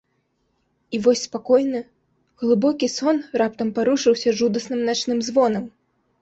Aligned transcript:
І 0.97 0.99
вось 1.07 1.25
спакойны, 1.27 1.81
глыбокі 2.43 2.89
сон 2.95 3.17
раптам 3.43 3.67
парушыўся 3.77 4.29
жудасным 4.41 4.81
начным 4.89 5.17
звонам. 5.31 5.63